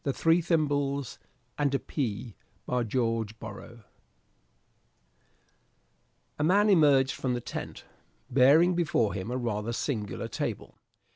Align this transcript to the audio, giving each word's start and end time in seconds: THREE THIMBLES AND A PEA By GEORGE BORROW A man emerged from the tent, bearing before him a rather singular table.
THREE 0.03 0.41
THIMBLES 0.41 1.19
AND 1.59 1.75
A 1.75 1.79
PEA 1.79 2.35
By 2.65 2.81
GEORGE 2.83 3.37
BORROW 3.37 3.83
A 6.39 6.43
man 6.43 6.71
emerged 6.71 7.11
from 7.13 7.35
the 7.35 7.39
tent, 7.39 7.85
bearing 8.27 8.73
before 8.73 9.13
him 9.13 9.29
a 9.29 9.37
rather 9.37 9.71
singular 9.73 10.27
table. 10.27 10.73